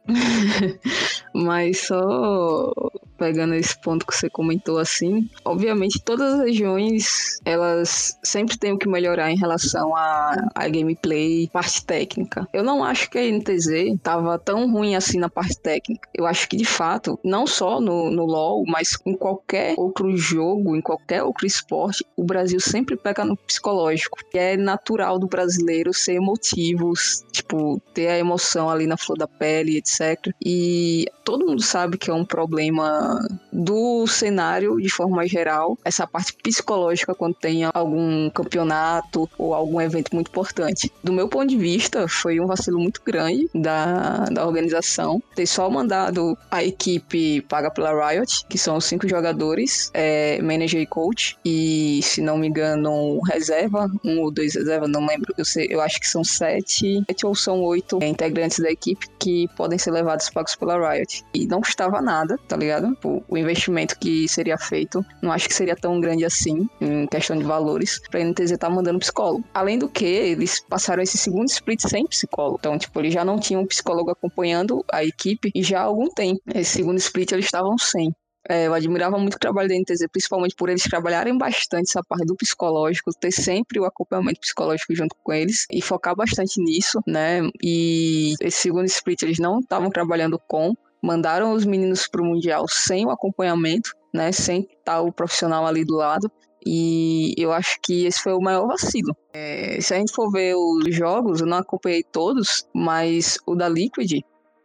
Mas 1.34 1.82
só 1.82 2.74
pegando 3.20 3.54
esse 3.54 3.78
ponto 3.80 4.06
que 4.08 4.16
você 4.16 4.30
comentou 4.30 4.78
assim, 4.78 5.30
obviamente 5.44 6.02
todas 6.02 6.36
as 6.36 6.46
regiões 6.46 7.40
elas 7.46 8.18
sempre 8.24 8.58
têm 8.58 8.72
o 8.72 8.78
que 8.78 8.88
melhorar 8.88 9.30
em 9.30 9.38
relação 9.38 9.96
a, 9.96 10.50
a 10.56 10.68
gameplay, 10.68 11.50
parte 11.52 11.86
técnica. 11.86 12.48
Eu 12.54 12.64
não 12.64 12.84
acho 12.84 13.10
que 13.10 13.18
a 13.18 13.24
NTZ 13.24 14.00
tava 14.02 14.40
tão 14.40 14.72
ruim 14.72 14.96
assim 14.96 15.20
na 15.20 15.30
parte 15.30 15.60
técnica. 15.60 16.08
Eu 16.14 16.26
acho 16.26 16.48
que 16.48 16.58
de 16.58 16.66
fato, 16.66 17.20
não 17.24 17.46
só 17.46 17.82
no, 17.82 18.10
no 18.10 18.26
LoL, 18.26 18.64
mas 18.68 18.98
em 19.06 19.16
qualquer 19.16 19.76
outro 19.78 20.16
jogo, 20.16 20.76
em 20.76 20.82
qualquer 20.82 21.24
outro 21.24 21.46
esporte, 21.46 22.06
o 22.16 22.24
Brasil 22.24 22.60
sempre 22.60 22.96
pega 22.96 23.26
no 23.26 23.36
psicológico. 23.36 24.18
É 24.34 24.56
natural 24.56 25.20
do 25.20 25.28
brasileiro 25.28 25.94
ser 25.94 26.14
emotivo, 26.14 26.94
tipo, 27.32 27.82
ter 27.94 28.08
a 28.08 28.18
emoção 28.18 28.70
ali 28.70 28.88
na 28.88 28.98
flor 28.98 29.18
da 29.18 29.28
pele, 29.28 29.78
etc. 29.78 30.34
E 30.44 31.06
todo 31.24 31.46
mundo 31.46 31.62
sabe 31.62 31.98
que 31.98 32.10
é 32.10 32.14
um 32.14 32.26
problema 32.26 33.09
do 33.52 34.06
cenário 34.08 34.78
de 34.78 34.90
forma 34.90 35.28
geral, 35.28 35.78
essa 35.84 36.06
parte 36.08 36.34
psicológica 36.34 37.14
quando 37.14 37.36
tem 37.36 37.64
algum 37.74 38.30
campeonato 38.30 39.30
ou 39.38 39.54
algum 39.54 39.82
evento 39.82 40.14
muito 40.14 40.30
importante. 40.30 40.92
Do 41.04 41.12
meu 41.12 41.28
ponto 41.28 41.48
de 41.48 41.58
vista, 41.58 42.08
foi 42.08 42.40
um 42.40 42.48
vacilo 42.48 42.80
muito 42.80 43.02
grande 43.04 43.50
da, 43.54 44.26
da 44.26 44.46
organização 44.46 45.22
ter 45.36 45.46
só 45.46 45.70
mandado 45.70 46.38
a 46.50 46.64
equipe 46.64 47.42
paga 47.42 47.72
pela 47.72 48.10
Riot, 48.10 48.46
que 48.48 48.58
são 48.58 48.80
cinco 48.80 49.08
jogadores, 49.08 49.90
é, 49.94 50.42
manager 50.42 50.82
e 50.82 50.86
coach, 50.86 51.38
e 51.44 52.02
se 52.04 52.22
não 52.22 52.38
me 52.38 52.48
engano, 52.48 53.20
reserva, 53.22 53.90
um 54.04 54.20
ou 54.20 54.32
dois 54.32 54.56
reserva, 54.56 54.88
não 54.88 55.06
lembro, 55.06 55.34
eu, 55.38 55.46
sei, 55.46 55.68
eu 55.70 55.82
acho 55.82 56.00
que 56.00 56.08
são 56.08 56.24
sete, 56.24 57.04
sete 57.08 57.26
ou 57.26 57.36
são 57.36 57.62
oito 57.62 58.00
integrantes 58.02 58.60
da 58.60 58.70
equipe 58.70 59.08
que 59.20 59.48
podem 59.56 59.78
ser 59.78 59.92
levados 59.92 60.30
pagos 60.30 60.56
pela 60.56 60.92
Riot. 60.92 61.24
E 61.34 61.46
não 61.48 61.62
custava 61.62 62.02
nada, 62.02 62.38
tá 62.48 62.56
ligado? 62.56 62.96
O, 63.04 63.24
o 63.28 63.38
investimento 63.38 63.98
que 63.98 64.28
seria 64.28 64.58
feito, 64.58 65.06
não 65.22 65.32
acho 65.32 65.48
que 65.48 65.54
seria 65.54 65.76
tão 65.76 66.00
grande 66.00 66.26
assim, 66.26 66.68
em 66.82 67.08
questão 67.08 67.38
de 67.38 67.44
valores, 67.44 68.02
pra 68.10 68.24
NTZ 68.24 68.58
tá 68.58 68.70
mandando 68.70 69.00
psicólogo. 69.00 69.44
Além 69.54 69.80
do 69.80 69.90
que, 69.90 70.06
eles 70.06 70.60
passaram 70.68 71.02
esse 71.02 71.18
segundo 71.18 71.48
split 71.48 71.82
sem 71.82 72.06
psicólogo. 72.08 72.58
Então, 72.60 72.78
tipo, 72.78 73.00
eles 73.00 73.14
já 73.14 73.24
não 73.24 73.40
tinham 73.40 73.62
um 73.62 73.68
psicólogo 73.68 74.12
acompanhando 74.12 74.84
a 74.92 75.04
equipe 75.04 75.52
e 75.56 75.64
já 75.64 75.80
há 75.82 75.84
algum 75.84 76.10
tempo. 76.10 76.42
Esse 76.54 76.72
segundo 76.72 76.98
split 76.98 77.32
eles 77.32 77.46
estavam 77.46 77.78
sem. 77.78 78.14
É, 78.48 78.68
eu 78.68 78.74
admirava 78.74 79.18
muito 79.18 79.36
o 79.36 79.40
trabalho 79.40 79.68
da 79.68 79.76
NTZ, 79.76 80.08
principalmente 80.12 80.56
por 80.56 80.70
eles 80.70 80.82
trabalharem 80.82 81.38
bastante 81.38 81.90
essa 81.90 82.02
parte 82.02 82.26
do 82.26 82.36
psicológico, 82.36 83.12
ter 83.20 83.32
sempre 83.32 83.80
o 83.80 83.86
acompanhamento 83.86 84.40
psicológico 84.40 84.96
junto 84.96 85.16
com 85.24 85.34
eles 85.34 85.66
e 85.72 85.82
focar 85.82 86.16
bastante 86.16 86.62
nisso, 86.62 87.00
né? 87.06 87.42
E 87.62 88.34
esse 88.42 88.58
segundo 88.58 88.86
split 88.86 89.22
eles 89.22 89.40
não 89.40 89.60
estavam 89.60 89.90
trabalhando 89.90 90.40
com, 90.48 90.74
mandaram 91.02 91.54
os 91.54 91.66
meninos 91.66 92.08
para 92.08 92.22
o 92.22 92.26
Mundial 92.26 92.68
sem 92.68 93.06
o 93.06 93.10
acompanhamento, 93.10 93.94
né, 94.14 94.32
sem 94.32 94.68
estar 94.80 95.02
o 95.02 95.12
profissional 95.12 95.66
ali 95.66 95.86
do 95.86 95.96
lado. 95.96 96.32
E 96.66 97.34
eu 97.38 97.54
acho 97.54 97.80
que 97.82 98.06
esse 98.06 98.22
foi 98.22 98.34
o 98.34 98.42
maior 98.42 98.68
vacilo. 98.68 99.16
É, 99.34 99.80
se 99.80 99.94
a 99.94 99.98
gente 99.98 100.12
for 100.12 100.30
ver 100.30 100.56
os 100.56 100.94
jogos, 100.94 101.40
eu 101.40 101.48
não 101.48 101.58
acompanhei 101.58 102.04
todos, 102.04 102.68
mas 102.74 103.38
o 103.46 103.56
da 103.56 103.70
Liquid, 103.70 104.22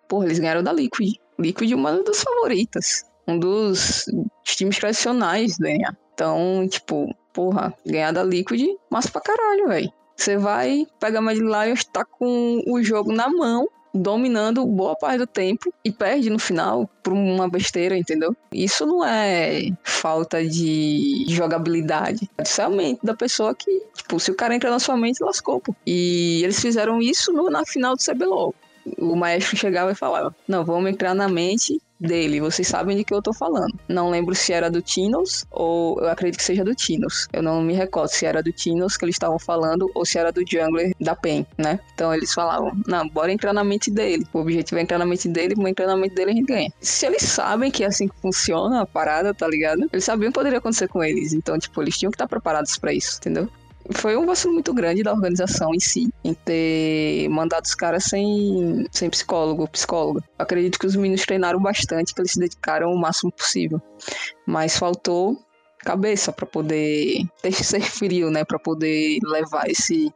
porra, 0.09 0.27
eles 0.27 0.39
ganharam 0.39 0.63
da 0.63 0.73
Liquid. 0.73 1.15
Liquid 1.39 1.71
é 1.71 1.75
uma 1.75 2.03
das 2.03 2.23
favoritas, 2.23 3.05
um 3.29 3.39
dos 3.39 4.05
times 4.45 4.79
tradicionais 4.79 5.57
NA. 5.59 5.97
Então, 6.13 6.67
tipo, 6.69 7.15
porra, 7.33 7.73
ganhar 7.87 8.13
da 8.13 8.25
Liquid, 8.25 8.77
massa 8.91 9.11
pra 9.11 9.21
caralho, 9.21 9.69
velho. 9.69 9.93
Você 10.17 10.37
vai, 10.37 10.87
pega 11.01 11.19
a 11.19 11.23
Mad 11.23 11.37
Lions, 11.37 11.85
tá 11.85 12.05
com 12.05 12.63
o 12.67 12.83
jogo 12.83 13.13
na 13.13 13.29
mão, 13.29 13.69
dominando 13.95 14.67
boa 14.67 14.97
parte 14.97 15.19
do 15.19 15.27
tempo 15.27 15.73
e 15.85 15.93
perde 15.93 16.29
no 16.29 16.39
final 16.39 16.91
por 17.03 17.13
uma 17.13 17.49
besteira, 17.49 17.97
entendeu? 17.97 18.37
Isso 18.53 18.85
não 18.85 19.05
é 19.05 19.71
falta 19.85 20.45
de 20.45 21.25
jogabilidade. 21.29 22.29
É 22.37 22.45
somente 22.45 23.01
da 23.05 23.15
pessoa 23.15 23.55
que, 23.55 23.83
tipo, 23.95 24.19
se 24.19 24.31
o 24.31 24.35
cara 24.35 24.55
entra 24.55 24.71
na 24.71 24.79
sua 24.79 24.97
mente, 24.97 25.23
lascou, 25.23 25.61
pô. 25.61 25.75
E 25.87 26.43
eles 26.43 26.61
fizeram 26.61 27.01
isso 27.01 27.33
no, 27.33 27.49
na 27.49 27.65
final 27.65 27.95
do 27.95 28.03
CBLOL. 28.03 28.55
O 28.99 29.17
maestro 29.17 29.57
chegava 29.57 29.93
e 29.93 29.95
falava: 29.95 30.35
Não, 30.47 30.65
vamos 30.65 30.91
entrar 30.91 31.15
na 31.15 31.29
mente 31.29 31.81
dele, 31.99 32.41
vocês 32.41 32.67
sabem 32.69 32.97
de 32.97 33.05
que 33.05 33.15
eu 33.15 33.23
tô 33.23 33.33
falando. 33.33 33.73
Não 33.89 34.11
lembro 34.11 34.35
se 34.35 34.53
era 34.53 34.71
do 34.71 34.83
Tinos 34.83 35.45
ou 35.51 35.99
eu 36.01 36.09
acredito 36.09 36.39
que 36.39 36.45
seja 36.45 36.65
do 36.65 36.75
Tinos. 36.75 37.29
Eu 37.33 37.43
não 37.43 37.63
me 37.63 37.73
recordo 37.73 38.09
se 38.09 38.27
era 38.27 38.43
do 38.43 38.53
Tinos 38.53 38.97
que 38.97 39.05
eles 39.05 39.15
estavam 39.15 39.39
falando 39.39 39.91
ou 39.95 40.05
se 40.05 40.19
era 40.19 40.31
do 40.31 40.43
Jungler 40.47 40.93
da 41.01 41.15
PEN, 41.17 41.47
né? 41.57 41.79
Então 41.95 42.15
eles 42.15 42.33
falavam: 42.33 42.73
não, 42.87 43.09
bora 43.09 43.33
entrar 43.33 43.53
na 43.53 43.65
mente 43.65 43.91
dele. 43.91 44.27
O 44.33 44.41
objetivo 44.41 44.79
é 44.79 44.83
entrar 44.83 44.99
na 44.99 45.07
mente 45.07 45.29
dele, 45.29 45.55
vamos 45.55 45.71
entrar 45.71 45.87
na 45.87 45.97
mente 45.97 46.15
dele 46.15 46.31
a 46.31 46.35
gente 46.35 46.47
ganha. 46.47 46.73
Se 46.81 47.07
eles 47.07 47.23
sabem 47.23 47.71
que 47.71 47.85
é 47.85 47.87
assim 47.87 48.09
que 48.09 48.17
funciona 48.21 48.83
a 48.83 48.87
parada, 48.87 49.33
tá 49.33 49.47
ligado? 49.49 49.89
Eles 49.93 50.05
sabiam 50.05 50.31
que 50.31 50.35
poderia 50.35 50.59
acontecer 50.59 50.89
com 50.89 51.03
eles. 51.03 51.33
Então, 51.33 51.59
tipo, 51.59 51.81
eles 51.83 51.97
tinham 51.97 52.11
que 52.11 52.17
estar 52.17 52.29
preparados 52.29 52.77
para 52.77 52.93
isso, 52.93 53.19
entendeu? 53.19 53.49
Foi 53.93 54.17
um 54.17 54.27
vacilo 54.27 54.55
muito 54.55 54.73
grande 54.73 55.03
da 55.03 55.13
organização 55.13 55.75
em 55.75 55.81
si, 55.81 56.11
em 56.23 56.35
ter 56.35 57.29
mandado 57.29 57.65
os 57.65 57.75
caras 57.75 58.05
sem, 58.05 58.87
sem 58.91 59.11
psicólogo, 59.11 59.69
psicóloga. 59.69 60.23
Acredito 60.39 60.79
que 60.79 60.87
os 60.87 60.97
meninos 60.97 61.23
treinaram 61.23 61.61
bastante, 61.61 62.15
que 62.15 62.21
eles 62.21 62.33
se 62.33 62.39
dedicaram 62.39 62.93
o 62.93 62.99
máximo 62.99 63.31
possível. 63.31 63.81
Mas 64.47 64.79
faltou 64.79 65.37
cabeça 65.85 66.33
para 66.33 66.47
poder 66.47 67.27
ser 67.53 67.83
frio, 67.83 68.31
né, 68.31 68.43
para 68.43 68.59
poder 68.59 69.19
levar 69.23 69.69
esse, 69.69 70.11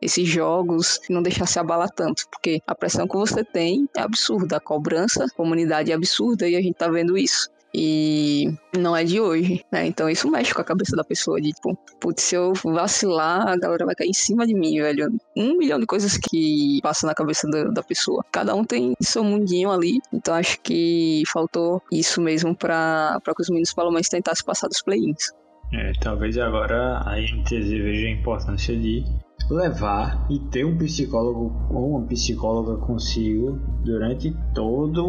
esses 0.00 0.28
jogos 0.28 0.98
e 1.08 1.12
não 1.12 1.22
deixar 1.22 1.46
se 1.46 1.60
abalar 1.60 1.88
tanto, 1.90 2.28
porque 2.28 2.60
a 2.66 2.74
pressão 2.74 3.06
que 3.06 3.16
você 3.16 3.44
tem 3.44 3.88
é 3.96 4.00
absurda, 4.00 4.56
a 4.56 4.60
cobrança, 4.60 5.24
a 5.24 5.30
comunidade 5.30 5.92
é 5.92 5.94
absurda 5.94 6.48
e 6.48 6.56
a 6.56 6.60
gente 6.60 6.74
tá 6.74 6.88
vendo 6.88 7.16
isso. 7.16 7.48
E 7.74 8.52
não 8.76 8.94
é 8.94 9.02
de 9.02 9.20
hoje, 9.20 9.64
né? 9.72 9.86
Então 9.86 10.08
isso 10.08 10.30
mexe 10.30 10.52
com 10.52 10.60
a 10.60 10.64
cabeça 10.64 10.94
da 10.94 11.04
pessoa 11.04 11.40
de 11.40 11.52
tipo, 11.52 11.76
putz, 12.00 12.22
se 12.22 12.34
eu 12.34 12.52
vacilar, 12.54 13.48
a 13.48 13.56
galera 13.56 13.86
vai 13.86 13.94
cair 13.94 14.08
em 14.08 14.12
cima 14.12 14.46
de 14.46 14.54
mim, 14.54 14.80
velho. 14.80 15.10
Um 15.36 15.56
milhão 15.56 15.80
de 15.80 15.86
coisas 15.86 16.16
que 16.18 16.80
passam 16.82 17.08
na 17.08 17.14
cabeça 17.14 17.48
da, 17.48 17.64
da 17.64 17.82
pessoa. 17.82 18.24
Cada 18.30 18.54
um 18.54 18.64
tem 18.64 18.94
seu 19.00 19.24
mundinho 19.24 19.70
ali, 19.70 20.00
então 20.12 20.34
acho 20.34 20.60
que 20.60 21.22
faltou 21.32 21.82
isso 21.90 22.20
mesmo 22.20 22.54
para 22.54 23.20
que 23.24 23.42
os 23.42 23.48
meninos 23.48 23.72
pelo 23.72 23.90
menos 23.90 24.08
tentassem 24.08 24.44
passar 24.44 24.68
dos 24.68 24.82
play-ins. 24.82 25.32
É, 25.72 25.92
talvez 26.02 26.36
agora 26.36 26.98
a 26.98 27.18
NTZ 27.18 27.70
veja 27.70 28.06
a 28.06 28.10
importância 28.10 28.76
de 28.76 29.04
levar 29.50 30.26
e 30.30 30.38
ter 30.38 30.66
um 30.66 30.76
psicólogo 30.76 31.50
ou 31.70 31.96
uma 31.96 32.06
psicóloga 32.06 32.76
consigo 32.84 33.58
durante 33.82 34.36
todo 34.54 35.06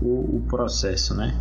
o, 0.00 0.36
o 0.36 0.46
processo, 0.48 1.14
né? 1.14 1.34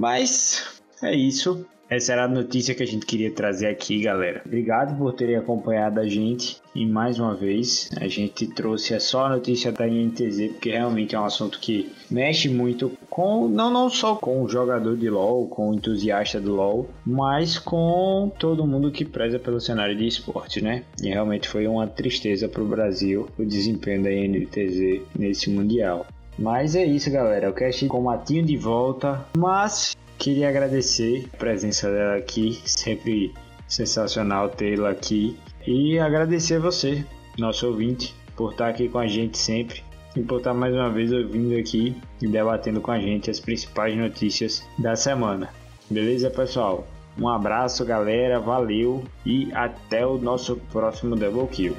Mas 0.00 0.80
é 1.02 1.14
isso. 1.14 1.66
Essa 1.90 2.12
era 2.12 2.24
a 2.24 2.28
notícia 2.28 2.74
que 2.74 2.82
a 2.82 2.86
gente 2.86 3.04
queria 3.04 3.30
trazer 3.30 3.66
aqui, 3.66 4.00
galera. 4.00 4.40
Obrigado 4.46 4.96
por 4.96 5.12
terem 5.12 5.36
acompanhado 5.36 6.00
a 6.00 6.08
gente 6.08 6.56
e 6.74 6.86
mais 6.86 7.18
uma 7.18 7.34
vez 7.34 7.90
a 8.00 8.08
gente 8.08 8.46
trouxe 8.46 8.98
só 8.98 9.26
a 9.26 9.28
notícia 9.28 9.70
da 9.70 9.86
INTZ 9.86 10.52
porque 10.52 10.70
realmente 10.70 11.14
é 11.14 11.20
um 11.20 11.24
assunto 11.26 11.60
que 11.60 11.92
mexe 12.10 12.48
muito 12.48 12.90
com 13.10 13.46
não 13.46 13.70
não 13.70 13.90
só 13.90 14.14
com 14.14 14.42
o 14.42 14.48
jogador 14.48 14.96
de 14.96 15.10
LoL, 15.10 15.48
com 15.48 15.68
o 15.68 15.74
entusiasta 15.74 16.40
do 16.40 16.54
LoL, 16.54 16.88
mas 17.04 17.58
com 17.58 18.32
todo 18.38 18.66
mundo 18.66 18.90
que 18.90 19.04
preza 19.04 19.38
pelo 19.38 19.60
cenário 19.60 19.94
de 19.94 20.06
esporte, 20.06 20.62
né? 20.62 20.84
E 21.02 21.08
realmente 21.08 21.46
foi 21.46 21.66
uma 21.66 21.86
tristeza 21.86 22.48
para 22.48 22.62
o 22.62 22.68
Brasil 22.68 23.28
o 23.38 23.44
desempenho 23.44 24.02
da 24.02 24.10
INTZ 24.10 25.02
nesse 25.14 25.50
mundial. 25.50 26.06
Mas 26.40 26.74
é 26.74 26.84
isso, 26.84 27.10
galera. 27.10 27.50
O 27.50 27.52
cast 27.52 27.86
com 27.86 27.98
o 28.00 28.04
Matinho 28.04 28.42
de 28.42 28.56
volta. 28.56 29.26
Mas 29.36 29.94
queria 30.18 30.48
agradecer 30.48 31.28
a 31.34 31.36
presença 31.36 31.90
dela 31.90 32.16
aqui. 32.16 32.58
Sempre 32.64 33.34
sensacional 33.68 34.48
tê-la 34.48 34.88
aqui. 34.88 35.38
E 35.66 35.98
agradecer 35.98 36.58
você, 36.58 37.04
nosso 37.38 37.66
ouvinte, 37.66 38.14
por 38.34 38.52
estar 38.52 38.68
aqui 38.68 38.88
com 38.88 38.98
a 38.98 39.06
gente 39.06 39.36
sempre. 39.36 39.84
E 40.16 40.22
por 40.22 40.38
estar 40.38 40.54
mais 40.54 40.74
uma 40.74 40.88
vez 40.88 41.12
ouvindo 41.12 41.56
aqui 41.58 41.94
e 42.22 42.26
debatendo 42.26 42.80
com 42.80 42.90
a 42.90 42.98
gente 42.98 43.30
as 43.30 43.38
principais 43.38 43.94
notícias 43.94 44.66
da 44.78 44.96
semana. 44.96 45.50
Beleza, 45.90 46.30
pessoal? 46.30 46.86
Um 47.18 47.28
abraço, 47.28 47.84
galera. 47.84 48.40
Valeu 48.40 49.04
e 49.26 49.52
até 49.52 50.06
o 50.06 50.16
nosso 50.16 50.56
próximo 50.72 51.16
Double 51.16 51.46
Kill. 51.48 51.76